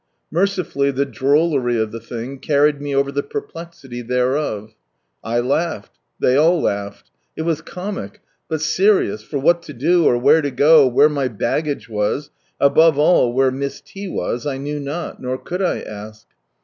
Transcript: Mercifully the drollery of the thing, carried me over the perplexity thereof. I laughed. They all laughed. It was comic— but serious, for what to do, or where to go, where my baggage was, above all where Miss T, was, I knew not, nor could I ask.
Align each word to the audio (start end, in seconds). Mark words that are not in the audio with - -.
Mercifully 0.31 0.89
the 0.89 1.05
drollery 1.05 1.77
of 1.79 1.91
the 1.91 1.99
thing, 1.99 2.39
carried 2.39 2.81
me 2.81 2.95
over 2.95 3.11
the 3.11 3.21
perplexity 3.21 4.01
thereof. 4.01 4.73
I 5.23 5.41
laughed. 5.41 5.99
They 6.19 6.35
all 6.35 6.59
laughed. 6.59 7.11
It 7.37 7.43
was 7.43 7.61
comic— 7.61 8.19
but 8.49 8.61
serious, 8.61 9.21
for 9.21 9.37
what 9.37 9.61
to 9.61 9.73
do, 9.73 10.05
or 10.07 10.17
where 10.17 10.41
to 10.41 10.49
go, 10.49 10.87
where 10.87 11.07
my 11.07 11.27
baggage 11.27 11.87
was, 11.87 12.31
above 12.59 12.97
all 12.97 13.31
where 13.31 13.51
Miss 13.51 13.79
T, 13.79 14.07
was, 14.07 14.47
I 14.47 14.57
knew 14.57 14.79
not, 14.79 15.21
nor 15.21 15.37
could 15.37 15.61
I 15.61 15.81
ask. 15.81 16.25